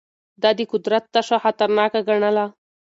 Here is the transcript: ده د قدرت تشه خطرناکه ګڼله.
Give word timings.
ده 0.41 0.49
د 0.57 0.59
قدرت 0.71 1.03
تشه 1.13 1.37
خطرناکه 1.43 1.99
ګڼله. 2.07 2.45